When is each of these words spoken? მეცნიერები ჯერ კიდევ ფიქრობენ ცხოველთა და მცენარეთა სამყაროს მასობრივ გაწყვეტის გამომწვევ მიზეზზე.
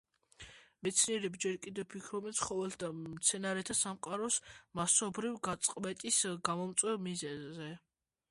მეცნიერები 0.85 1.41
ჯერ 1.43 1.57
კიდევ 1.65 1.85
ფიქრობენ 1.91 2.37
ცხოველთა 2.39 2.79
და 2.83 2.89
მცენარეთა 3.01 3.75
სამყაროს 3.81 4.37
მასობრივ 4.81 5.35
გაწყვეტის 5.49 6.19
გამომწვევ 6.49 7.01
მიზეზზე. 7.09 7.69